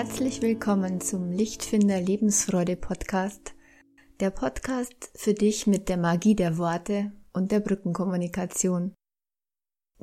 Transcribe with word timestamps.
Herzlich 0.00 0.40
willkommen 0.40 1.02
zum 1.02 1.30
Lichtfinder 1.30 2.00
Lebensfreude 2.00 2.74
Podcast. 2.74 3.52
Der 4.18 4.30
Podcast 4.30 5.10
für 5.14 5.34
dich 5.34 5.66
mit 5.66 5.90
der 5.90 5.98
Magie 5.98 6.34
der 6.34 6.56
Worte 6.56 7.12
und 7.34 7.52
der 7.52 7.60
Brückenkommunikation. 7.60 8.94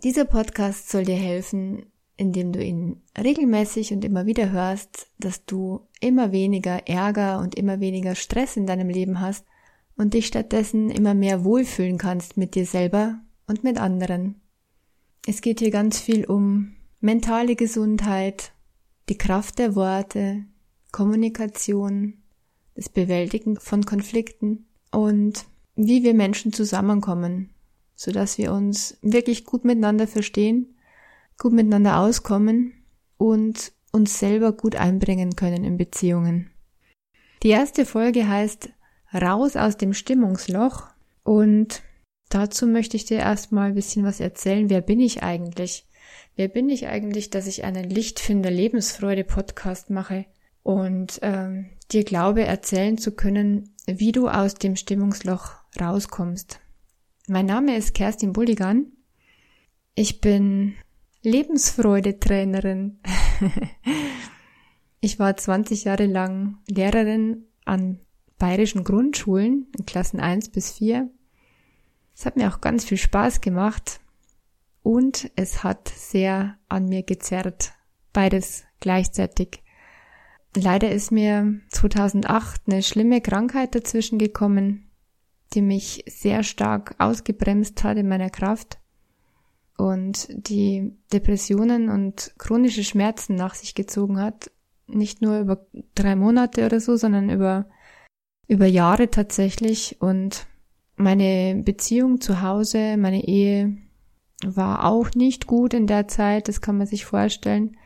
Dieser 0.03 0.25
Podcast 0.25 0.91
soll 0.91 1.03
dir 1.03 1.15
helfen, 1.15 1.87
indem 2.15 2.51
du 2.51 2.63
ihn 2.63 3.01
regelmäßig 3.17 3.91
und 3.91 4.05
immer 4.05 4.27
wieder 4.27 4.51
hörst, 4.51 5.07
dass 5.17 5.45
du 5.45 5.87
immer 5.99 6.31
weniger 6.31 6.87
Ärger 6.87 7.39
und 7.39 7.55
immer 7.55 7.79
weniger 7.79 8.13
Stress 8.13 8.55
in 8.55 8.67
deinem 8.67 8.89
Leben 8.89 9.19
hast 9.19 9.47
und 9.95 10.13
dich 10.13 10.27
stattdessen 10.27 10.91
immer 10.91 11.15
mehr 11.15 11.43
wohlfühlen 11.43 11.97
kannst 11.97 12.37
mit 12.37 12.53
dir 12.53 12.67
selber 12.67 13.19
und 13.47 13.63
mit 13.63 13.79
anderen. 13.79 14.41
Es 15.25 15.41
geht 15.41 15.57
hier 15.57 15.71
ganz 15.71 15.99
viel 15.99 16.23
um 16.25 16.75
mentale 16.99 17.55
Gesundheit, 17.55 18.53
die 19.09 19.17
Kraft 19.17 19.59
der 19.59 19.75
Worte, 19.75 20.45
Kommunikation, 20.91 22.21
das 22.75 22.89
Bewältigen 22.89 23.59
von 23.59 23.85
Konflikten 23.85 24.67
und 24.91 25.45
wie 25.75 26.03
wir 26.03 26.13
Menschen 26.13 26.53
zusammenkommen, 26.53 27.49
so 27.95 28.11
dass 28.11 28.37
wir 28.37 28.53
uns 28.53 28.97
wirklich 29.01 29.45
gut 29.45 29.65
miteinander 29.65 30.07
verstehen, 30.07 30.75
gut 31.37 31.53
miteinander 31.53 31.99
auskommen 31.99 32.73
und 33.17 33.71
uns 33.91 34.19
selber 34.19 34.51
gut 34.51 34.75
einbringen 34.75 35.35
können 35.35 35.63
in 35.63 35.77
Beziehungen. 35.77 36.51
Die 37.43 37.49
erste 37.49 37.85
Folge 37.85 38.27
heißt 38.27 38.69
Raus 39.13 39.55
aus 39.55 39.77
dem 39.77 39.93
Stimmungsloch 39.93 40.87
und 41.23 41.81
dazu 42.29 42.67
möchte 42.67 42.97
ich 42.97 43.05
dir 43.05 43.19
erstmal 43.19 43.69
ein 43.69 43.75
bisschen 43.75 44.03
was 44.03 44.19
erzählen. 44.19 44.69
Wer 44.69 44.81
bin 44.81 44.99
ich 44.99 45.23
eigentlich? 45.23 45.86
Wer 46.37 46.49
bin 46.49 46.69
ich 46.69 46.85
eigentlich, 46.85 47.31
dass 47.31 47.47
ich 47.47 47.63
einen 47.63 47.89
Lichtfinder 47.89 48.51
Lebensfreude 48.51 49.23
Podcast 49.23 49.89
mache 49.89 50.27
und 50.61 51.17
ähm, 51.23 51.71
dir 51.91 52.03
glaube 52.03 52.43
erzählen 52.43 52.99
zu 52.99 53.13
können, 53.15 53.73
wie 53.87 54.11
du 54.11 54.27
aus 54.27 54.53
dem 54.53 54.75
Stimmungsloch 54.75 55.55
rauskommst. 55.81 56.59
Mein 57.27 57.47
Name 57.47 57.75
ist 57.75 57.95
Kerstin 57.95 58.33
Bulligan. 58.33 58.91
Ich 59.95 60.21
bin 60.21 60.75
Lebensfreude-Trainerin. 61.23 62.99
ich 65.01 65.17
war 65.17 65.35
20 65.35 65.85
Jahre 65.85 66.05
lang 66.05 66.59
Lehrerin 66.69 67.47
an 67.65 67.99
bayerischen 68.37 68.83
Grundschulen 68.83 69.71
in 69.75 69.87
Klassen 69.87 70.19
1 70.19 70.49
bis 70.49 70.73
4. 70.73 71.09
Es 72.15 72.27
hat 72.27 72.37
mir 72.37 72.53
auch 72.53 72.61
ganz 72.61 72.85
viel 72.85 72.99
Spaß 72.99 73.41
gemacht 73.41 74.01
und 74.87 75.29
es 75.35 75.65
hat 75.65 75.89
sehr 75.89 76.57
an 76.69 76.85
mir 76.85 77.03
gezerrt. 77.03 77.73
Beides 78.13 78.63
gleichzeitig. 78.79 79.61
Leider 80.55 80.89
ist 80.89 81.11
mir 81.11 81.59
2008 81.71 82.61
eine 82.67 82.81
schlimme 82.81 83.19
Krankheit 83.19 83.75
dazwischen 83.75 84.17
gekommen, 84.17 84.89
die 85.53 85.61
mich 85.61 86.05
sehr 86.07 86.41
stark 86.43 86.95
ausgebremst 86.99 87.83
hat 87.83 87.97
in 87.97 88.07
meiner 88.07 88.29
Kraft 88.29 88.79
und 89.77 90.29
die 90.31 90.93
Depressionen 91.11 91.89
und 91.89 92.33
chronische 92.37 92.85
Schmerzen 92.85 93.35
nach 93.35 93.55
sich 93.55 93.75
gezogen 93.75 94.21
hat. 94.21 94.51
Nicht 94.87 95.21
nur 95.21 95.37
über 95.41 95.67
drei 95.95 96.15
Monate 96.15 96.65
oder 96.65 96.79
so, 96.79 96.95
sondern 96.95 97.29
über, 97.29 97.67
über 98.47 98.67
Jahre 98.67 99.11
tatsächlich. 99.11 99.97
Und 99.99 100.47
meine 100.95 101.61
Beziehung 101.61 102.21
zu 102.21 102.41
Hause, 102.41 102.95
meine 102.95 103.27
Ehe 103.27 103.85
war 104.45 104.85
auch 104.85 105.11
nicht 105.11 105.47
gut 105.47 105.73
in 105.73 105.87
der 105.87 106.07
Zeit. 106.07 106.47
Das 106.47 106.61
kann 106.61 106.77
man 106.77 106.87
sich 106.87 107.05
vorstellen. 107.05 107.77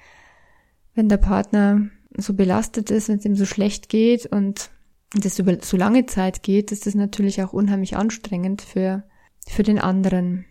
Wenn 0.93 1.09
der 1.09 1.17
Partner 1.17 1.89
so 2.17 2.33
belastet 2.33 2.91
ist, 2.91 3.07
wenn 3.07 3.17
es 3.17 3.25
ihm 3.25 3.35
so 3.35 3.45
schlecht 3.45 3.89
geht 3.89 4.25
und 4.25 4.69
das 5.13 5.39
über 5.39 5.57
so 5.61 5.77
lange 5.77 6.05
Zeit 6.05 6.43
geht, 6.43 6.71
ist 6.71 6.85
das 6.85 6.95
natürlich 6.95 7.41
auch 7.43 7.53
unheimlich 7.53 7.95
anstrengend 7.95 8.61
für, 8.61 9.03
für 9.47 9.63
den 9.63 9.79
anderen 9.79 10.45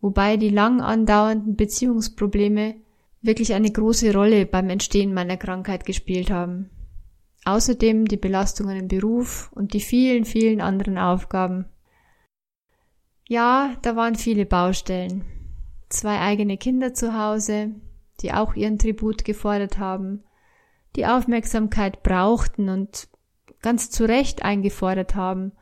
wobei 0.00 0.36
die 0.36 0.50
lang 0.50 0.80
andauernden 0.80 1.56
Beziehungsprobleme 1.56 2.76
wirklich 3.20 3.54
eine 3.54 3.70
große 3.70 4.12
Rolle 4.12 4.46
beim 4.46 4.70
Entstehen 4.70 5.12
meiner 5.12 5.36
Krankheit 5.36 5.84
gespielt 5.84 6.30
haben. 6.30 6.70
Außerdem 7.44 8.06
die 8.06 8.16
Belastungen 8.16 8.78
im 8.78 8.88
Beruf 8.88 9.50
und 9.54 9.72
die 9.72 9.80
vielen, 9.80 10.24
vielen 10.24 10.60
anderen 10.60 10.98
Aufgaben. 10.98 11.66
Ja, 13.30 13.76
da 13.82 13.94
waren 13.94 14.14
viele 14.14 14.46
Baustellen. 14.46 15.22
Zwei 15.90 16.18
eigene 16.18 16.56
Kinder 16.56 16.94
zu 16.94 17.12
Hause, 17.12 17.72
die 18.22 18.32
auch 18.32 18.54
ihren 18.54 18.78
Tribut 18.78 19.26
gefordert 19.26 19.76
haben, 19.76 20.24
die 20.96 21.04
Aufmerksamkeit 21.04 22.02
brauchten 22.02 22.70
und 22.70 23.08
ganz 23.60 23.90
zu 23.90 24.06
Recht 24.06 24.42
eingefordert 24.42 25.14
haben, 25.14 25.52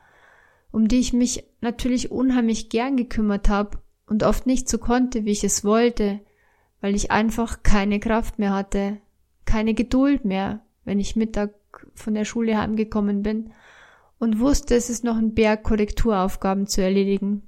um 0.71 0.87
die 0.87 0.99
ich 0.99 1.11
mich 1.11 1.43
natürlich 1.59 2.09
unheimlich 2.09 2.69
gern 2.69 2.95
gekümmert 2.95 3.49
habe 3.49 3.79
und 4.07 4.23
oft 4.23 4.47
nicht 4.47 4.69
so 4.69 4.77
konnte, 4.77 5.25
wie 5.25 5.31
ich 5.31 5.43
es 5.43 5.65
wollte, 5.65 6.21
weil 6.79 6.95
ich 6.95 7.11
einfach 7.11 7.63
keine 7.63 7.99
Kraft 7.99 8.39
mehr 8.39 8.53
hatte, 8.53 8.97
keine 9.43 9.73
Geduld 9.73 10.23
mehr, 10.23 10.61
wenn 10.85 11.01
ich 11.01 11.17
Mittag 11.17 11.51
von 11.95 12.13
der 12.13 12.23
Schule 12.23 12.57
heimgekommen 12.57 13.23
bin 13.23 13.51
und 14.19 14.39
wusste, 14.39 14.75
es 14.75 14.89
ist 14.89 15.03
noch 15.03 15.17
ein 15.17 15.33
Berg 15.33 15.63
Korrekturaufgaben 15.63 16.67
zu 16.67 16.81
erledigen, 16.81 17.43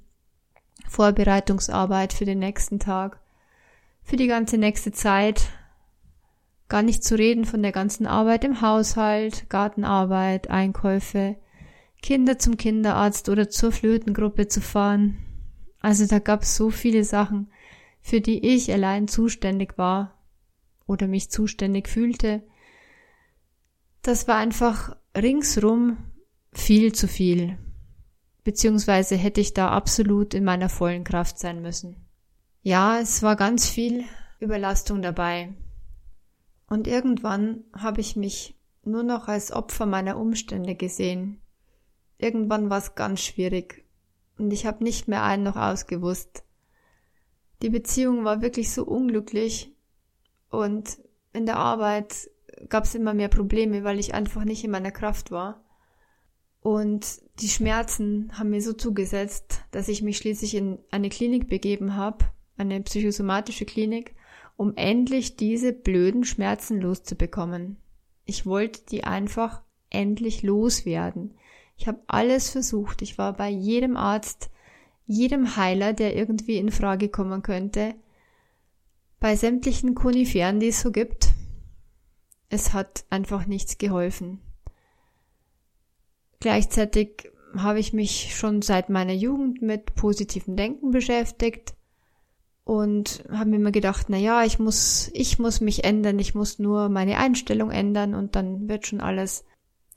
Vorbereitungsarbeit 0.90 2.12
für 2.12 2.24
den 2.24 2.40
nächsten 2.40 2.80
Tag, 2.80 3.20
für 4.02 4.16
die 4.16 4.26
ganze 4.26 4.58
nächste 4.58 4.90
Zeit, 4.90 5.48
gar 6.68 6.82
nicht 6.82 7.04
zu 7.04 7.16
reden 7.16 7.44
von 7.44 7.62
der 7.62 7.70
ganzen 7.70 8.08
Arbeit 8.08 8.44
im 8.44 8.60
Haushalt, 8.60 9.48
Gartenarbeit, 9.48 10.50
Einkäufe, 10.50 11.36
Kinder 12.02 12.40
zum 12.40 12.56
Kinderarzt 12.56 13.28
oder 13.28 13.48
zur 13.48 13.70
Flötengruppe 13.70 14.48
zu 14.48 14.60
fahren, 14.60 15.18
also 15.78 16.06
da 16.06 16.18
gab 16.18 16.42
es 16.42 16.56
so 16.56 16.70
viele 16.70 17.04
Sachen, 17.04 17.52
für 18.00 18.20
die 18.20 18.44
ich 18.44 18.72
allein 18.72 19.06
zuständig 19.06 19.78
war 19.78 20.18
oder 20.86 21.06
mich 21.06 21.30
zuständig 21.30 21.88
fühlte. 21.88 22.42
Das 24.02 24.26
war 24.26 24.38
einfach 24.38 24.96
ringsrum 25.16 25.98
viel 26.52 26.92
zu 26.92 27.06
viel. 27.06 27.58
Beziehungsweise 28.44 29.16
hätte 29.16 29.40
ich 29.40 29.54
da 29.54 29.70
absolut 29.70 30.34
in 30.34 30.44
meiner 30.44 30.68
vollen 30.68 31.04
Kraft 31.04 31.38
sein 31.38 31.62
müssen. 31.62 31.96
Ja, 32.62 32.98
es 32.98 33.22
war 33.22 33.36
ganz 33.36 33.68
viel 33.68 34.04
Überlastung 34.38 35.02
dabei. 35.02 35.54
Und 36.68 36.86
irgendwann 36.86 37.64
habe 37.76 38.00
ich 38.00 38.16
mich 38.16 38.56
nur 38.84 39.02
noch 39.02 39.28
als 39.28 39.52
Opfer 39.52 39.86
meiner 39.86 40.16
Umstände 40.16 40.74
gesehen. 40.74 41.40
Irgendwann 42.18 42.70
war 42.70 42.78
es 42.78 42.94
ganz 42.94 43.20
schwierig 43.20 43.84
und 44.38 44.52
ich 44.52 44.66
habe 44.66 44.84
nicht 44.84 45.08
mehr 45.08 45.22
ein 45.22 45.42
noch 45.42 45.56
ausgewusst. 45.56 46.44
Die 47.62 47.70
Beziehung 47.70 48.24
war 48.24 48.40
wirklich 48.40 48.72
so 48.72 48.84
unglücklich 48.84 49.74
und 50.48 50.98
in 51.32 51.46
der 51.46 51.56
Arbeit 51.56 52.30
gab 52.68 52.84
es 52.84 52.94
immer 52.94 53.14
mehr 53.14 53.28
Probleme, 53.28 53.84
weil 53.84 53.98
ich 53.98 54.14
einfach 54.14 54.44
nicht 54.44 54.64
in 54.64 54.70
meiner 54.70 54.90
Kraft 54.90 55.30
war. 55.30 55.64
Und 56.60 57.06
die 57.40 57.48
Schmerzen 57.48 58.30
haben 58.38 58.50
mir 58.50 58.60
so 58.60 58.72
zugesetzt, 58.72 59.62
dass 59.70 59.88
ich 59.88 60.02
mich 60.02 60.18
schließlich 60.18 60.54
in 60.54 60.78
eine 60.90 61.08
Klinik 61.08 61.48
begeben 61.48 61.96
habe, 61.96 62.26
eine 62.56 62.80
psychosomatische 62.82 63.64
Klinik, 63.64 64.14
um 64.56 64.74
endlich 64.76 65.36
diese 65.36 65.72
blöden 65.72 66.24
Schmerzen 66.24 66.80
loszubekommen. 66.80 67.78
Ich 68.26 68.44
wollte 68.44 68.82
die 68.90 69.04
einfach 69.04 69.62
endlich 69.88 70.42
loswerden. 70.42 71.34
Ich 71.78 71.88
habe 71.88 72.02
alles 72.06 72.50
versucht. 72.50 73.00
Ich 73.00 73.16
war 73.16 73.32
bei 73.32 73.48
jedem 73.48 73.96
Arzt, 73.96 74.50
jedem 75.06 75.56
Heiler, 75.56 75.94
der 75.94 76.14
irgendwie 76.14 76.58
in 76.58 76.70
Frage 76.70 77.08
kommen 77.08 77.42
könnte, 77.42 77.94
bei 79.18 79.34
sämtlichen 79.34 79.94
Koniferen, 79.94 80.60
die 80.60 80.68
es 80.68 80.80
so 80.82 80.92
gibt. 80.92 81.28
Es 82.50 82.74
hat 82.74 83.04
einfach 83.08 83.46
nichts 83.46 83.78
geholfen. 83.78 84.40
Gleichzeitig 86.40 87.30
habe 87.56 87.78
ich 87.78 87.92
mich 87.92 88.34
schon 88.36 88.62
seit 88.62 88.88
meiner 88.88 89.12
Jugend 89.12 89.62
mit 89.62 89.94
positivem 89.94 90.56
Denken 90.56 90.90
beschäftigt 90.90 91.74
und 92.64 93.24
habe 93.30 93.50
mir 93.50 93.56
immer 93.56 93.72
gedacht, 93.72 94.06
na 94.08 94.16
ja, 94.16 94.44
ich 94.44 94.58
muss, 94.58 95.10
ich 95.14 95.38
muss 95.38 95.60
mich 95.60 95.84
ändern, 95.84 96.18
ich 96.18 96.34
muss 96.34 96.58
nur 96.58 96.88
meine 96.88 97.18
Einstellung 97.18 97.70
ändern 97.70 98.14
und 98.14 98.36
dann 98.36 98.68
wird 98.68 98.86
schon 98.86 99.00
alles 99.00 99.44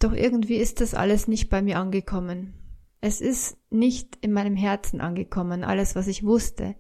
doch 0.04 0.14
irgendwie 0.14 0.58
ist 0.58 0.82
das 0.82 0.94
alles 0.94 1.28
nicht 1.30 1.50
bei 1.50 1.62
mir 1.62 1.80
angekommen. 1.80 2.54
Es 3.00 3.22
ist 3.22 3.58
nicht 3.70 4.18
in 4.22 4.34
meinem 4.34 4.56
Herzen 4.56 5.00
angekommen, 5.00 5.64
alles, 5.64 5.96
was 5.96 6.08
ich 6.08 6.26
wusste. 6.26 6.76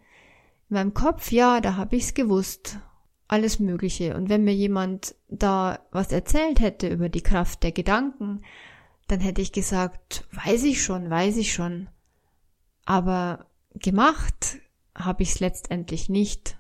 In 0.69 0.75
meinem 0.75 0.94
Kopf, 0.94 1.31
ja, 1.31 1.62
da 1.62 1.77
habe 1.77 1.95
ich's 1.95 2.13
gewusst. 2.13 2.80
Alles 3.30 3.60
Mögliche. 3.60 4.15
Und 4.15 4.30
wenn 4.30 4.44
mir 4.44 4.54
jemand 4.54 5.15
da 5.30 5.80
was 5.92 6.12
erzählt 6.12 6.60
hätte 6.60 6.88
über 6.89 7.07
die 7.07 7.21
Kraft 7.21 7.63
der 7.63 7.71
Gedanken, 7.71 8.42
dann 9.07 9.19
hätte 9.19 9.41
ich 9.41 9.51
gesagt, 9.51 10.27
weiß 10.31 10.63
ich 10.63 10.83
schon, 10.83 11.09
weiß 11.09 11.38
ich 11.38 11.53
schon. 11.53 11.89
Aber 12.85 13.47
gemacht 13.75 14.59
habe 14.95 15.23
ich's 15.23 15.39
letztendlich 15.39 16.09
nicht. 16.09 16.57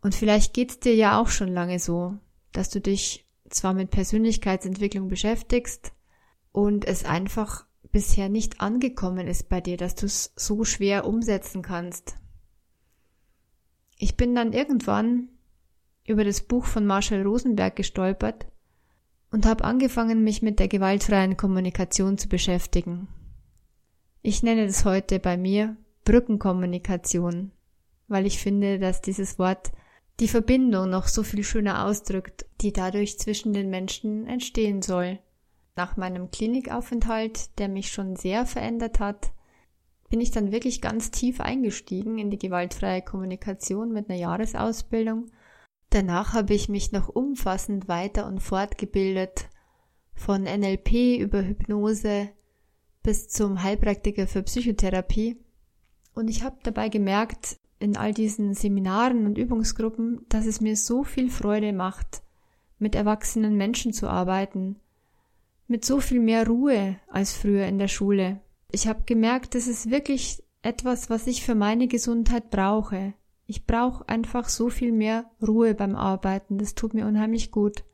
Und 0.00 0.14
vielleicht 0.14 0.54
geht's 0.54 0.80
dir 0.80 0.94
ja 0.94 1.20
auch 1.20 1.28
schon 1.28 1.48
lange 1.48 1.78
so, 1.78 2.16
dass 2.52 2.70
du 2.70 2.80
dich 2.80 3.26
zwar 3.48 3.74
mit 3.74 3.90
Persönlichkeitsentwicklung 3.90 5.08
beschäftigst 5.08 5.92
und 6.50 6.84
es 6.84 7.04
einfach 7.04 7.66
bisher 7.92 8.28
nicht 8.28 8.60
angekommen 8.60 9.28
ist 9.28 9.48
bei 9.48 9.60
dir, 9.60 9.76
dass 9.76 9.94
du 9.94 10.06
es 10.06 10.32
so 10.36 10.64
schwer 10.64 11.06
umsetzen 11.06 11.62
kannst. 11.62 12.16
Ich 13.98 14.16
bin 14.16 14.34
dann 14.34 14.52
irgendwann 14.52 15.28
über 16.04 16.24
das 16.24 16.42
Buch 16.42 16.64
von 16.64 16.86
Marshall 16.86 17.22
Rosenberg 17.22 17.76
gestolpert 17.76 18.46
und 19.32 19.46
habe 19.46 19.64
angefangen, 19.64 20.22
mich 20.22 20.42
mit 20.42 20.58
der 20.60 20.68
gewaltfreien 20.68 21.36
Kommunikation 21.36 22.18
zu 22.18 22.28
beschäftigen. 22.28 23.08
Ich 24.20 24.42
nenne 24.42 24.66
das 24.66 24.84
heute 24.84 25.18
bei 25.18 25.36
mir 25.36 25.76
Brückenkommunikation, 26.04 27.50
weil 28.08 28.26
ich 28.26 28.38
finde, 28.38 28.78
dass 28.78 29.00
dieses 29.00 29.38
Wort 29.38 29.72
die 30.20 30.28
Verbindung 30.28 30.90
noch 30.90 31.08
so 31.08 31.22
viel 31.22 31.42
schöner 31.42 31.86
ausdrückt, 31.86 32.46
die 32.60 32.72
dadurch 32.72 33.18
zwischen 33.18 33.52
den 33.52 33.70
Menschen 33.70 34.26
entstehen 34.26 34.82
soll. 34.82 35.18
Nach 35.74 35.96
meinem 35.96 36.30
Klinikaufenthalt, 36.30 37.58
der 37.58 37.68
mich 37.68 37.90
schon 37.90 38.16
sehr 38.16 38.44
verändert 38.44 39.00
hat, 39.00 39.32
bin 40.10 40.20
ich 40.20 40.30
dann 40.30 40.52
wirklich 40.52 40.82
ganz 40.82 41.10
tief 41.10 41.40
eingestiegen 41.40 42.18
in 42.18 42.30
die 42.30 42.38
gewaltfreie 42.38 43.00
Kommunikation 43.00 43.92
mit 43.92 44.10
einer 44.10 44.18
Jahresausbildung 44.18 45.30
Danach 45.92 46.32
habe 46.32 46.54
ich 46.54 46.70
mich 46.70 46.90
noch 46.90 47.10
umfassend 47.10 47.86
weiter 47.86 48.26
und 48.26 48.40
fortgebildet, 48.40 49.50
von 50.14 50.44
NLP 50.44 51.18
über 51.20 51.42
Hypnose 51.42 52.30
bis 53.02 53.28
zum 53.28 53.62
Heilpraktiker 53.62 54.26
für 54.26 54.42
Psychotherapie. 54.42 55.36
Und 56.14 56.30
ich 56.30 56.44
habe 56.44 56.56
dabei 56.62 56.88
gemerkt, 56.88 57.58
in 57.78 57.98
all 57.98 58.14
diesen 58.14 58.54
Seminaren 58.54 59.26
und 59.26 59.36
Übungsgruppen, 59.36 60.24
dass 60.30 60.46
es 60.46 60.62
mir 60.62 60.76
so 60.76 61.04
viel 61.04 61.28
Freude 61.28 61.74
macht, 61.74 62.22
mit 62.78 62.94
erwachsenen 62.94 63.58
Menschen 63.58 63.92
zu 63.92 64.08
arbeiten, 64.08 64.76
mit 65.66 65.84
so 65.84 66.00
viel 66.00 66.20
mehr 66.20 66.46
Ruhe 66.46 66.96
als 67.06 67.34
früher 67.34 67.66
in 67.66 67.78
der 67.78 67.88
Schule. 67.88 68.40
Ich 68.70 68.86
habe 68.86 69.02
gemerkt, 69.04 69.54
das 69.54 69.66
ist 69.66 69.90
wirklich 69.90 70.42
etwas, 70.62 71.10
was 71.10 71.26
ich 71.26 71.44
für 71.44 71.54
meine 71.54 71.86
Gesundheit 71.86 72.48
brauche. 72.48 73.12
Ich 73.46 73.66
brauche 73.66 74.08
einfach 74.08 74.48
so 74.48 74.68
viel 74.68 74.92
mehr 74.92 75.30
Ruhe 75.46 75.74
beim 75.74 75.96
Arbeiten. 75.96 76.58
Das 76.58 76.74
tut 76.74 76.94
mir 76.94 77.06
unheimlich 77.06 77.50
gut. 77.50 77.84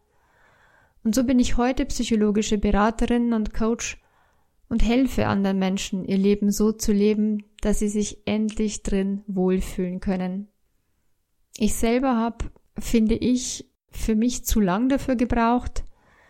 Und 1.05 1.15
so 1.15 1.25
bin 1.25 1.39
ich 1.39 1.57
heute 1.57 1.87
psychologische 1.87 2.59
Beraterin 2.59 3.33
und 3.33 3.55
Coach 3.55 4.01
und 4.69 4.85
helfe 4.85 5.27
anderen 5.27 5.59
Menschen, 5.59 6.05
ihr 6.05 6.19
Leben 6.19 6.51
so 6.51 6.73
zu 6.73 6.93
leben, 6.93 7.45
dass 7.61 7.79
sie 7.79 7.89
sich 7.89 8.19
endlich 8.27 8.83
drin 8.83 9.23
wohlfühlen 9.27 10.01
können. 10.01 10.49
Ich 11.57 11.75
selber 11.75 12.17
habe, 12.17 12.51
finde 12.79 13.15
ich, 13.15 13.69
für 13.91 14.15
mich 14.15 14.45
zu 14.45 14.61
lang 14.61 14.89
dafür 14.89 15.17
gebraucht, 15.17 15.85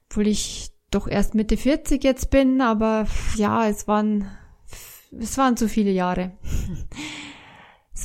obwohl 0.09 0.29
ich 0.29 0.71
doch 0.91 1.09
erst 1.09 1.35
Mitte 1.35 1.57
40 1.57 2.03
jetzt 2.03 2.31
bin, 2.31 2.61
aber 2.61 3.07
ja, 3.37 3.69
es 3.69 3.89
waren, 3.89 4.31
es 5.11 5.37
waren 5.37 5.57
zu 5.57 5.69
viele 5.69 5.91
Jahre. 5.91 6.33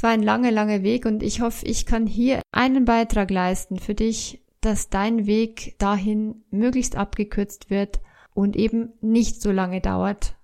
War 0.04 0.10
ein 0.10 0.22
langer, 0.22 0.52
langer 0.52 0.84
Weg 0.84 1.06
und 1.06 1.24
ich 1.24 1.40
hoffe, 1.40 1.66
ich 1.66 1.86
kann 1.86 2.06
hier 2.06 2.42
einen 2.52 2.84
Beitrag 2.84 3.32
leisten 3.32 3.80
für 3.80 3.96
dich, 3.96 4.44
dass 4.60 4.90
dein 4.90 5.28
Weg 5.28 5.76
dahin 5.80 6.44
möglichst 6.52 6.98
abgekürzt 6.98 7.70
wird 7.70 8.02
und 8.34 8.58
eben 8.58 8.92
nicht 9.00 9.42
so 9.42 9.50
lange 9.50 9.80
dauert. 9.80 10.36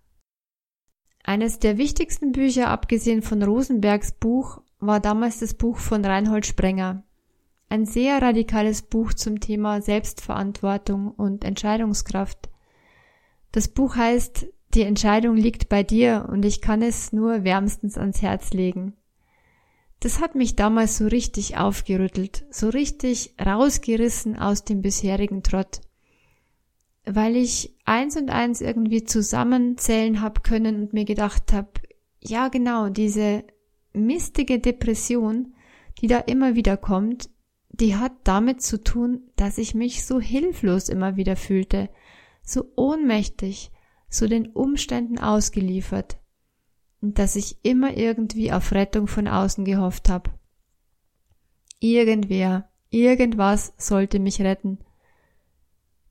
Eines 1.26 1.60
der 1.60 1.78
wichtigsten 1.78 2.32
Bücher, 2.32 2.70
abgesehen 2.70 3.22
von 3.22 3.44
Rosenbergs 3.44 4.14
Buch, 4.14 4.62
war 4.80 5.02
damals 5.02 5.40
das 5.40 5.56
Buch 5.56 5.78
von 5.78 6.06
Reinhold 6.06 6.46
Sprenger. 6.46 7.04
Ein 7.68 7.86
sehr 7.86 8.22
radikales 8.22 8.82
Buch 8.82 9.14
zum 9.14 9.42
Thema 9.42 9.82
Selbstverantwortung 9.82 11.12
und 11.12 11.44
Entscheidungskraft. 11.44 12.50
Das 13.52 13.68
Buch 13.68 13.98
heißt 13.98 14.48
Die 14.74 14.84
Entscheidung 14.84 15.36
liegt 15.36 15.68
bei 15.68 15.84
dir 15.84 16.30
und 16.32 16.46
ich 16.46 16.62
kann 16.62 16.82
es 16.82 17.12
nur 17.12 17.44
wärmstens 17.44 17.98
ans 17.98 18.22
Herz 18.22 18.54
legen. 18.54 18.94
Das 20.00 20.22
hat 20.22 20.36
mich 20.36 20.56
damals 20.56 20.98
so 20.98 21.08
richtig 21.08 21.58
aufgerüttelt, 21.58 22.46
so 22.52 22.70
richtig 22.70 23.36
rausgerissen 23.44 24.38
aus 24.38 24.64
dem 24.64 24.82
bisherigen 24.82 25.44
Trott. 25.44 25.82
Weil 27.06 27.36
ich 27.36 27.76
eins 27.86 28.16
und 28.16 28.30
eins 28.30 28.62
irgendwie 28.62 29.04
zusammenzählen 29.04 30.22
hab 30.22 30.44
können 30.44 30.82
und 30.82 30.94
mir 30.94 31.06
gedacht 31.06 31.52
hab, 31.52 31.82
ja 32.22 32.48
genau, 32.48 32.88
diese 32.90 33.44
mistige 33.92 34.60
Depression, 34.60 35.54
die 36.00 36.08
da 36.08 36.20
immer 36.20 36.56
wieder 36.56 36.78
kommt, 36.78 37.30
die 37.70 37.96
hat 37.96 38.14
damit 38.24 38.62
zu 38.62 38.82
tun, 38.82 39.24
dass 39.36 39.58
ich 39.58 39.76
mich 39.76 40.06
so 40.06 40.20
hilflos 40.20 40.88
immer 40.88 41.18
wieder 41.18 41.36
fühlte, 41.36 41.90
so 42.42 42.72
ohnmächtig, 42.76 43.72
so 44.10 44.28
den 44.28 44.48
Umständen 44.48 45.20
ausgeliefert 45.20 46.19
dass 47.02 47.36
ich 47.36 47.58
immer 47.64 47.96
irgendwie 47.96 48.52
auf 48.52 48.72
Rettung 48.72 49.08
von 49.08 49.28
außen 49.28 49.66
gehofft 49.66 50.10
habe. 50.10 50.32
Irgendwer, 51.80 52.70
irgendwas 52.90 53.74
sollte 53.78 54.20
mich 54.20 54.42
retten. 54.42 54.80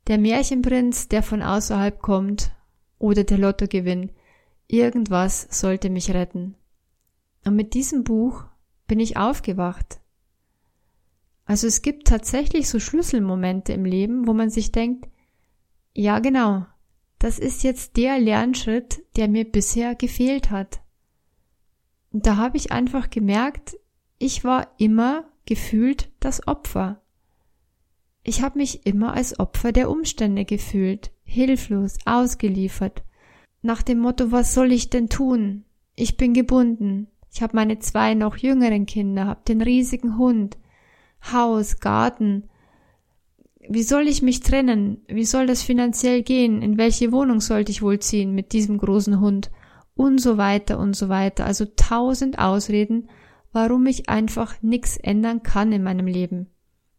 Der 0.06 0.18
Märchenprinz, 0.18 1.08
der 1.08 1.22
von 1.22 1.42
außerhalb 1.42 2.00
kommt, 2.00 2.52
oder 2.98 3.24
der 3.24 3.38
Lottogewinn, 3.38 4.10
irgendwas 4.66 5.46
sollte 5.50 5.90
mich 5.90 6.10
retten. 6.12 6.56
Und 7.44 7.56
mit 7.56 7.74
diesem 7.74 8.04
Buch 8.04 8.44
bin 8.86 9.00
ich 9.00 9.16
aufgewacht. 9.16 10.00
Also 11.44 11.66
es 11.66 11.82
gibt 11.82 12.08
tatsächlich 12.08 12.68
so 12.68 12.78
Schlüsselmomente 12.80 13.72
im 13.72 13.84
Leben, 13.84 14.26
wo 14.26 14.34
man 14.34 14.50
sich 14.50 14.72
denkt, 14.72 15.08
ja 15.94 16.18
genau, 16.18 16.66
das 17.18 17.38
ist 17.38 17.62
jetzt 17.64 17.96
der 17.96 18.18
Lernschritt, 18.18 19.02
der 19.16 19.28
mir 19.28 19.44
bisher 19.44 19.94
gefehlt 19.94 20.50
hat. 20.50 20.80
Und 22.12 22.26
da 22.26 22.36
habe 22.36 22.56
ich 22.56 22.72
einfach 22.72 23.10
gemerkt, 23.10 23.76
ich 24.18 24.44
war 24.44 24.72
immer 24.78 25.24
gefühlt 25.44 26.10
das 26.20 26.46
Opfer. 26.46 27.02
Ich 28.22 28.42
habe 28.42 28.58
mich 28.58 28.86
immer 28.86 29.14
als 29.14 29.38
Opfer 29.38 29.72
der 29.72 29.90
Umstände 29.90 30.44
gefühlt, 30.44 31.10
hilflos, 31.24 31.96
ausgeliefert. 32.04 33.02
Nach 33.62 33.82
dem 33.82 33.98
Motto, 33.98 34.30
was 34.30 34.54
soll 34.54 34.72
ich 34.72 34.90
denn 34.90 35.08
tun? 35.08 35.64
Ich 35.94 36.16
bin 36.16 36.34
gebunden. 36.34 37.08
Ich 37.32 37.42
habe 37.42 37.56
meine 37.56 37.78
zwei 37.78 38.14
noch 38.14 38.36
jüngeren 38.36 38.86
Kinder, 38.86 39.26
habe 39.26 39.40
den 39.46 39.60
riesigen 39.60 40.18
Hund, 40.18 40.56
Haus, 41.32 41.80
Garten, 41.80 42.48
wie 43.68 43.82
soll 43.82 44.08
ich 44.08 44.22
mich 44.22 44.40
trennen? 44.40 45.02
Wie 45.08 45.24
soll 45.24 45.46
das 45.46 45.62
finanziell 45.62 46.22
gehen? 46.22 46.62
In 46.62 46.78
welche 46.78 47.12
Wohnung 47.12 47.40
sollte 47.40 47.70
ich 47.70 47.82
wohl 47.82 47.98
ziehen 47.98 48.34
mit 48.34 48.52
diesem 48.52 48.78
großen 48.78 49.20
Hund? 49.20 49.50
Und 49.94 50.20
so 50.20 50.38
weiter 50.38 50.78
und 50.78 50.96
so 50.96 51.08
weiter. 51.08 51.44
Also 51.44 51.66
tausend 51.76 52.38
Ausreden, 52.38 53.10
warum 53.52 53.86
ich 53.86 54.08
einfach 54.08 54.62
nichts 54.62 54.96
ändern 54.96 55.42
kann 55.42 55.72
in 55.72 55.82
meinem 55.82 56.06
Leben. 56.06 56.46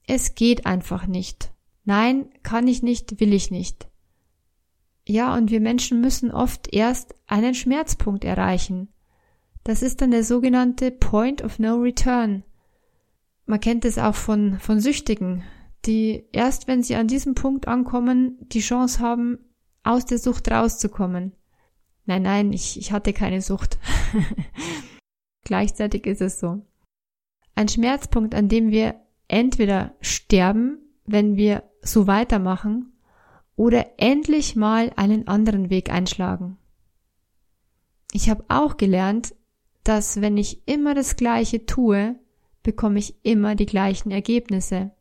Es 0.05 0.35
geht 0.35 0.65
einfach 0.65 1.07
nicht. 1.07 1.51
Nein, 1.85 2.29
kann 2.43 2.67
ich 2.67 2.83
nicht, 2.83 3.19
will 3.19 3.33
ich 3.33 3.49
nicht. 3.49 3.87
Ja, 5.07 5.35
und 5.35 5.49
wir 5.49 5.61
Menschen 5.61 6.01
müssen 6.01 6.31
oft 6.31 6.71
erst 6.71 7.15
einen 7.25 7.55
Schmerzpunkt 7.55 8.23
erreichen. 8.23 8.89
Das 9.63 9.81
ist 9.81 10.01
dann 10.01 10.11
der 10.11 10.23
sogenannte 10.23 10.91
Point 10.91 11.43
of 11.43 11.57
No 11.57 11.77
Return. 11.77 12.43
Man 13.47 13.59
kennt 13.59 13.85
es 13.85 13.97
auch 13.97 14.13
von, 14.13 14.59
von 14.59 14.79
Süchtigen 14.79 15.43
die 15.85 16.25
erst, 16.31 16.67
wenn 16.67 16.83
sie 16.83 16.95
an 16.95 17.07
diesem 17.07 17.35
Punkt 17.35 17.67
ankommen, 17.67 18.37
die 18.49 18.59
Chance 18.59 18.99
haben, 18.99 19.39
aus 19.83 20.05
der 20.05 20.17
Sucht 20.17 20.51
rauszukommen. 20.51 21.33
Nein, 22.05 22.23
nein, 22.23 22.53
ich, 22.53 22.77
ich 22.77 22.91
hatte 22.91 23.13
keine 23.13 23.41
Sucht. 23.41 23.77
Gleichzeitig 25.43 26.05
ist 26.05 26.21
es 26.21 26.39
so. 26.39 26.61
Ein 27.55 27.67
Schmerzpunkt, 27.67 28.35
an 28.35 28.49
dem 28.49 28.71
wir 28.71 28.95
entweder 29.27 29.95
sterben, 30.01 30.79
wenn 31.05 31.35
wir 31.35 31.63
so 31.81 32.07
weitermachen, 32.07 32.93
oder 33.55 33.87
endlich 33.97 34.55
mal 34.55 34.91
einen 34.95 35.27
anderen 35.27 35.69
Weg 35.69 35.91
einschlagen. 35.91 36.57
Ich 38.13 38.29
habe 38.29 38.45
auch 38.47 38.77
gelernt, 38.77 39.35
dass 39.83 40.21
wenn 40.21 40.37
ich 40.37 40.67
immer 40.67 40.95
das 40.95 41.15
Gleiche 41.15 41.65
tue, 41.65 42.15
bekomme 42.63 42.99
ich 42.99 43.15
immer 43.23 43.55
die 43.55 43.65
gleichen 43.65 44.11
Ergebnisse. 44.11 44.91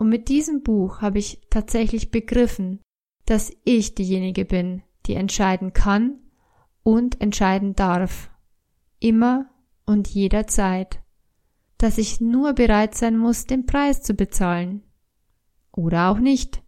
Und 0.00 0.08
mit 0.08 0.30
diesem 0.30 0.62
Buch 0.62 1.02
habe 1.02 1.18
ich 1.18 1.42
tatsächlich 1.50 2.10
begriffen, 2.10 2.80
dass 3.26 3.52
ich 3.64 3.94
diejenige 3.94 4.46
bin, 4.46 4.82
die 5.04 5.14
entscheiden 5.14 5.74
kann 5.74 6.20
und 6.82 7.20
entscheiden 7.20 7.76
darf. 7.76 8.30
Immer 8.98 9.50
und 9.84 10.08
jederzeit. 10.08 11.02
Dass 11.76 11.98
ich 11.98 12.18
nur 12.18 12.54
bereit 12.54 12.94
sein 12.94 13.18
muss, 13.18 13.44
den 13.44 13.66
Preis 13.66 14.00
zu 14.00 14.14
bezahlen. 14.14 14.84
Oder 15.70 16.08
auch 16.08 16.18
nicht. 16.18 16.62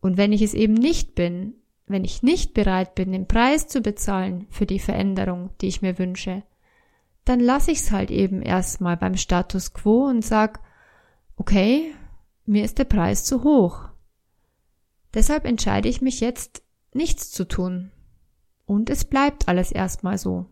Und 0.00 0.16
wenn 0.16 0.32
ich 0.32 0.40
es 0.40 0.54
eben 0.54 0.74
nicht 0.74 1.16
bin, 1.16 1.54
wenn 1.88 2.04
ich 2.04 2.22
nicht 2.22 2.54
bereit 2.54 2.94
bin, 2.94 3.10
den 3.10 3.26
Preis 3.26 3.66
zu 3.66 3.80
bezahlen 3.80 4.46
für 4.48 4.64
die 4.64 4.78
Veränderung, 4.78 5.50
die 5.60 5.66
ich 5.66 5.82
mir 5.82 5.98
wünsche, 5.98 6.44
dann 7.24 7.40
lasse 7.40 7.72
ich 7.72 7.78
es 7.78 7.90
halt 7.90 8.12
eben 8.12 8.42
erstmal 8.42 8.96
beim 8.96 9.16
Status 9.16 9.72
quo 9.72 10.06
und 10.06 10.24
sag, 10.24 10.60
okay, 11.36 11.92
mir 12.46 12.64
ist 12.64 12.78
der 12.78 12.84
Preis 12.84 13.24
zu 13.24 13.42
hoch. 13.42 13.88
Deshalb 15.14 15.44
entscheide 15.44 15.88
ich 15.88 16.00
mich 16.00 16.20
jetzt, 16.20 16.62
nichts 16.92 17.30
zu 17.30 17.46
tun. 17.46 17.90
Und 18.66 18.90
es 18.90 19.04
bleibt 19.04 19.48
alles 19.48 19.72
erstmal 19.72 20.18
so. 20.18 20.46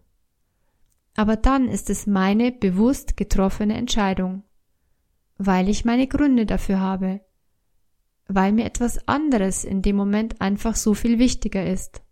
Aber 1.15 1.37
dann 1.37 1.69
ist 1.69 1.91
es 1.91 2.07
meine 2.07 2.53
bewusst 2.53 3.17
getroffene 3.17 3.77
Entscheidung, 3.77 4.45
weil 5.37 5.69
ich 5.69 5.85
meine 5.85 6.07
Gründe 6.07 6.47
dafür 6.47 6.81
habe, 6.81 7.21
weil 8.29 8.53
mir 8.53 8.65
etwas 8.65 9.09
anderes 9.09 9.65
in 9.65 9.83
dem 9.83 9.97
Moment 9.97 10.41
einfach 10.41 10.77
so 10.77 10.95
viel 10.95 11.19
wichtiger 11.19 11.67
ist. 11.67 12.03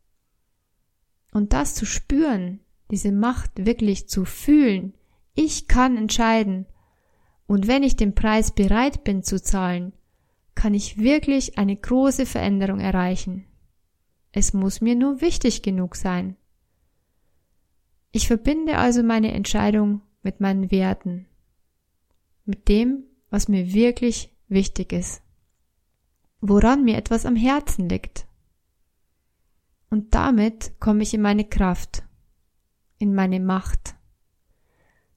Und 1.33 1.53
das 1.53 1.75
zu 1.75 1.87
spüren, 1.87 2.61
diese 2.91 3.13
Macht 3.13 3.65
wirklich 3.65 4.09
zu 4.09 4.25
fühlen, 4.25 4.95
ich 5.35 5.69
kann 5.69 5.97
entscheiden, 5.97 6.67
und 7.51 7.67
wenn 7.67 7.83
ich 7.83 7.97
den 7.97 8.15
Preis 8.15 8.53
bereit 8.53 9.03
bin 9.03 9.25
zu 9.25 9.43
zahlen, 9.43 9.93
kann 10.55 10.73
ich 10.73 10.99
wirklich 10.99 11.59
eine 11.59 11.75
große 11.75 12.25
Veränderung 12.25 12.79
erreichen. 12.79 13.45
Es 14.31 14.53
muss 14.53 14.81
mir 14.81 14.95
nur 14.95 15.21
wichtig 15.21 15.61
genug 15.61 15.97
sein. 15.97 16.37
Ich 18.13 18.29
verbinde 18.29 18.79
also 18.79 19.03
meine 19.03 19.33
Entscheidung 19.33 20.01
mit 20.23 20.39
meinen 20.41 20.71
Werten, 20.71 21.27
mit 22.45 22.69
dem, 22.69 23.03
was 23.31 23.49
mir 23.49 23.73
wirklich 23.73 24.31
wichtig 24.47 24.93
ist, 24.93 25.21
woran 26.41 26.85
mir 26.85 26.97
etwas 26.97 27.27
am 27.27 27.35
Herzen 27.35 27.89
liegt. 27.89 28.29
Und 29.91 30.15
damit 30.15 30.79
komme 30.79 31.03
ich 31.03 31.15
in 31.15 31.21
meine 31.21 31.47
Kraft, 31.47 32.05
in 32.99 33.13
meine 33.13 33.41
Macht. 33.41 33.97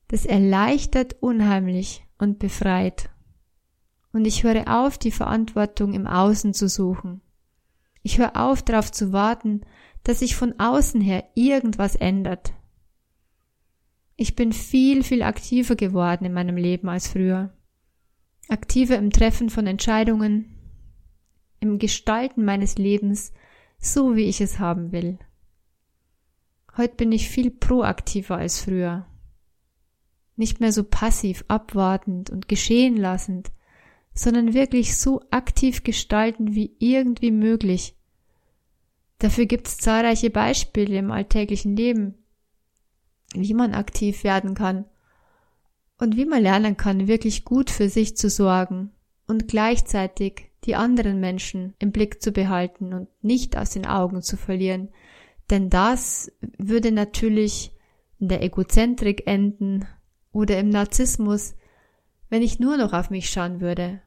Das 0.08 0.26
erleichtert 0.26 1.18
unheimlich 1.22 2.04
und 2.24 2.40
befreit. 2.40 3.10
Und 4.12 4.26
ich 4.26 4.44
höre 4.44 4.68
auf, 4.68 4.98
die 4.98 5.12
Verantwortung 5.12 5.94
im 5.94 6.08
Außen 6.08 6.54
zu 6.54 6.68
suchen. 6.68 7.22
Ich 8.02 8.18
höre 8.18 8.36
auf, 8.36 8.64
darauf 8.64 8.92
zu 8.92 9.14
warten, 9.14 9.62
dass 10.04 10.20
sich 10.20 10.36
von 10.36 10.60
außen 10.60 11.02
her 11.02 11.26
irgendwas 11.36 11.96
ändert. 11.96 12.54
Ich 14.16 14.36
bin 14.36 14.54
viel, 14.54 15.04
viel 15.04 15.24
aktiver 15.24 15.76
geworden 15.76 16.26
in 16.26 16.34
meinem 16.34 16.58
Leben 16.58 16.90
als 16.90 17.08
früher. 17.08 17.54
Aktiver 18.50 18.98
im 18.98 19.10
Treffen 19.10 19.50
von 19.50 19.66
Entscheidungen, 19.66 20.56
im 21.60 21.80
Gestalten 21.80 22.44
meines 22.44 22.78
Lebens, 22.78 23.32
so 23.80 24.16
wie 24.16 24.26
ich 24.26 24.42
es 24.42 24.60
haben 24.60 24.92
will. 24.92 25.18
Heute 26.76 26.96
bin 26.96 27.12
ich 27.12 27.30
viel 27.30 27.52
proaktiver 27.52 28.36
als 28.38 28.62
früher. 28.62 29.06
Nicht 30.36 30.60
mehr 30.60 30.72
so 30.72 30.84
passiv, 30.84 31.46
abwartend 31.48 32.30
und 32.30 32.48
geschehen 32.48 32.98
lassend, 32.98 33.52
sondern 34.14 34.54
wirklich 34.54 34.98
so 34.98 35.22
aktiv 35.32 35.84
gestalten 35.84 36.56
wie 36.56 36.76
irgendwie 36.80 37.32
möglich. 37.32 37.96
Dafür 39.20 39.46
gibt 39.46 39.68
es 39.68 39.78
zahlreiche 39.78 40.30
Beispiele 40.30 40.98
im 40.98 41.12
alltäglichen 41.12 41.76
Leben, 41.76 42.16
wie 43.34 43.54
man 43.54 43.74
aktiv 43.74 44.24
werden 44.24 44.54
kann 44.54 44.86
und 45.98 46.18
wie 46.18 46.26
man 46.26 46.44
lernen 46.44 46.78
kann, 46.78 47.08
wirklich 47.08 47.46
gut 47.46 47.70
für 47.70 47.90
sich 47.90 48.18
zu 48.18 48.30
sorgen 48.30 48.92
und 49.28 49.48
gleichzeitig 49.48 50.52
die 50.66 50.76
anderen 50.76 51.20
Menschen 51.20 51.74
im 51.80 51.92
Blick 51.92 52.22
zu 52.22 52.32
behalten 52.32 52.94
und 52.94 53.08
nicht 53.22 53.58
aus 53.58 53.72
den 53.72 53.86
Augen 53.86 54.22
zu 54.22 54.38
verlieren, 54.38 54.90
denn 55.50 55.70
das 55.70 56.32
würde 56.58 56.92
natürlich 56.92 57.72
in 58.20 58.28
der 58.30 58.42
Egozentrik 58.42 59.28
enden 59.28 59.86
oder 60.34 60.60
im 60.60 60.68
Narzissmus, 60.68 61.56
wenn 62.30 62.42
ich 62.42 62.60
nur 62.60 62.76
noch 62.76 62.92
auf 62.92 63.10
mich 63.10 63.30
schauen 63.30 63.62
würde 63.62 64.02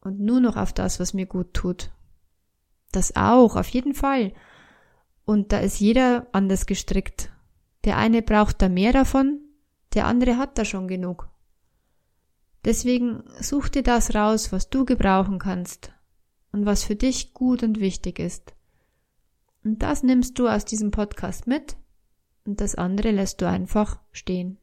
und 0.00 0.20
nur 0.20 0.38
noch 0.38 0.56
auf 0.56 0.72
das, 0.72 1.00
was 1.00 1.14
mir 1.14 1.26
gut 1.26 1.54
tut. 1.54 1.90
Das 2.92 3.16
auch, 3.16 3.56
auf 3.56 3.68
jeden 3.68 3.94
Fall. 3.94 4.32
Und 5.24 5.50
da 5.50 5.58
ist 5.58 5.80
jeder 5.80 6.28
anders 6.30 6.66
gestrickt. 6.66 7.32
Der 7.84 7.96
eine 7.96 8.22
braucht 8.22 8.62
da 8.62 8.68
mehr 8.68 8.92
davon, 8.92 9.40
der 9.94 10.06
andere 10.06 10.36
hat 10.36 10.58
da 10.58 10.64
schon 10.64 10.86
genug. 10.86 11.28
Deswegen 12.64 13.24
such 13.40 13.68
dir 13.68 13.82
das 13.82 14.14
raus, 14.14 14.52
was 14.52 14.70
du 14.70 14.84
gebrauchen 14.84 15.38
kannst 15.38 15.92
und 16.52 16.66
was 16.66 16.84
für 16.84 16.96
dich 16.96 17.34
gut 17.34 17.62
und 17.62 17.80
wichtig 17.80 18.18
ist. 18.18 18.54
Und 19.64 19.82
das 19.82 20.02
nimmst 20.02 20.38
du 20.38 20.48
aus 20.48 20.64
diesem 20.64 20.90
Podcast 20.90 21.46
mit 21.46 21.76
und 22.44 22.60
das 22.60 22.74
andere 22.74 23.10
lässt 23.10 23.40
du 23.40 23.48
einfach 23.48 23.98
stehen. 24.12 24.58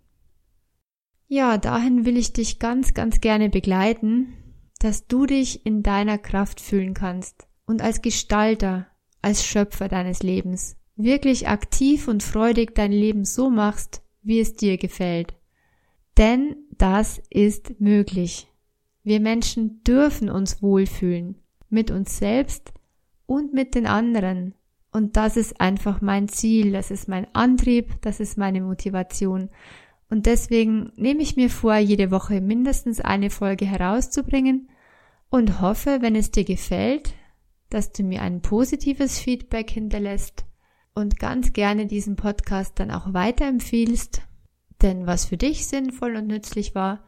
Ja, 1.34 1.58
dahin 1.58 2.04
will 2.04 2.18
ich 2.18 2.34
dich 2.34 2.60
ganz, 2.60 2.94
ganz 2.94 3.22
gerne 3.22 3.50
begleiten, 3.50 4.34
dass 4.80 5.08
du 5.08 5.26
dich 5.26 5.66
in 5.66 5.82
deiner 5.82 6.18
Kraft 6.18 6.60
fühlen 6.60 6.94
kannst 6.94 7.48
und 7.66 7.82
als 7.82 8.02
Gestalter, 8.02 8.88
als 9.22 9.46
Schöpfer 9.46 9.88
deines 9.88 10.24
Lebens 10.24 10.76
wirklich 10.98 11.48
aktiv 11.48 12.10
und 12.10 12.22
freudig 12.22 12.76
dein 12.76 12.92
Leben 12.92 13.24
so 13.24 13.50
machst, 13.50 14.04
wie 14.22 14.42
es 14.42 14.58
dir 14.58 14.78
gefällt. 14.78 15.34
Denn 16.18 16.58
das 16.78 17.22
ist 17.30 17.80
möglich. 17.80 18.50
Wir 19.02 19.22
Menschen 19.22 19.86
dürfen 19.86 20.30
uns 20.30 20.62
wohlfühlen, 20.62 21.38
mit 21.70 21.92
uns 21.92 22.18
selbst 22.18 22.74
und 23.26 23.54
mit 23.54 23.74
den 23.74 23.88
anderen. 23.88 24.54
Und 24.92 25.16
das 25.16 25.38
ist 25.38 25.62
einfach 25.62 26.02
mein 26.02 26.28
Ziel, 26.28 26.74
das 26.74 26.92
ist 26.92 27.08
mein 27.08 27.34
Antrieb, 27.34 28.02
das 28.02 28.20
ist 28.20 28.38
meine 28.38 28.60
Motivation. 28.60 29.50
Und 30.12 30.26
deswegen 30.26 30.92
nehme 30.98 31.22
ich 31.22 31.38
mir 31.38 31.50
vor, 31.50 31.78
jede 31.78 32.12
Woche 32.12 32.42
mindestens 32.42 33.00
eine 33.00 33.30
Folge 33.30 33.66
herauszubringen 33.66 34.70
und 35.30 35.62
hoffe, 35.62 36.00
wenn 36.02 36.16
es 36.18 36.32
dir 36.32 36.44
gefällt, 36.44 37.14
dass 37.70 37.94
du 37.94 38.04
mir 38.04 38.22
ein 38.22 38.42
positives 38.42 39.20
Feedback 39.20 39.72
hinterlässt 39.72 40.44
und 40.94 41.18
ganz 41.18 41.54
gerne 41.54 41.88
diesen 41.88 42.18
Podcast 42.18 42.78
dann 42.78 42.92
auch 42.92 43.14
weiterempfiehlst, 43.14 44.22
denn 44.82 45.08
was 45.08 45.24
für 45.24 45.38
dich 45.38 45.66
sinnvoll 45.68 46.18
und 46.18 46.28
nützlich 46.28 46.76
war, 46.76 47.06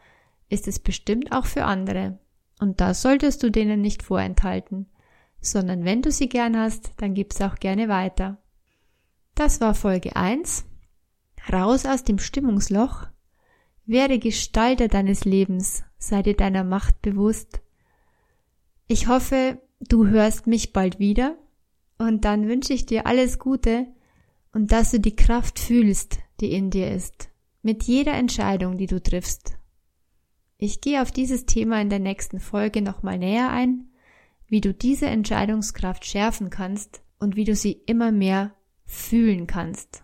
ist 0.48 0.70
es 0.70 0.80
bestimmt 0.80 1.34
auch 1.34 1.46
für 1.46 1.66
andere. 1.66 2.20
Und 2.62 2.80
das 2.80 3.02
solltest 3.02 3.44
du 3.44 3.52
denen 3.52 3.82
nicht 3.82 4.02
vorenthalten, 4.02 4.88
sondern 5.42 5.84
wenn 5.84 6.02
du 6.02 6.10
sie 6.10 6.30
gern 6.30 6.58
hast, 6.58 6.94
dann 6.96 7.14
gib's 7.14 7.42
auch 7.42 7.56
gerne 7.56 7.90
weiter. 7.90 8.38
Das 9.36 9.60
war 9.60 9.76
Folge 9.76 10.16
1. 10.16 10.64
Raus 11.52 11.86
aus 11.86 12.04
dem 12.04 12.20
Stimmungsloch. 12.20 13.08
Werde 13.86 14.20
Gestalter 14.20 14.88
deines 14.88 15.26
Lebens, 15.26 15.84
sei 15.98 16.24
dir 16.24 16.36
deiner 16.36 16.64
Macht 16.64 17.02
bewusst. 17.02 17.62
Ich 18.88 19.08
hoffe, 19.08 19.62
du 19.80 20.08
hörst 20.08 20.48
mich 20.48 20.72
bald 20.72 21.00
wieder 21.00 21.38
und 21.98 22.24
dann 22.26 22.48
wünsche 22.48 22.74
ich 22.74 22.86
dir 22.86 23.06
alles 23.06 23.40
Gute 23.40 23.88
und 24.54 24.72
dass 24.72 24.92
du 24.92 25.00
die 25.00 25.16
Kraft 25.16 25.60
fühlst, 25.60 26.20
die 26.40 26.54
in 26.54 26.70
dir 26.70 26.92
ist, 26.92 27.30
mit 27.62 27.84
jeder 27.84 28.14
Entscheidung, 28.14 28.78
die 28.78 28.88
du 28.88 29.02
triffst. 29.02 29.58
Ich 30.58 30.80
gehe 30.80 31.02
auf 31.02 31.12
dieses 31.12 31.46
Thema 31.46 31.82
in 31.82 31.90
der 31.90 32.00
nächsten 32.00 32.40
Folge 32.40 32.82
nochmal 32.82 33.18
näher 33.18 33.50
ein, 33.52 33.90
wie 34.48 34.62
du 34.62 34.74
diese 34.74 35.08
Entscheidungskraft 35.08 36.06
schärfen 36.06 36.50
kannst 36.50 37.02
und 37.20 37.36
wie 37.36 37.44
du 37.44 37.56
sie 37.56 37.82
immer 37.86 38.12
mehr 38.12 38.54
fühlen 38.86 39.48
kannst. 39.48 40.04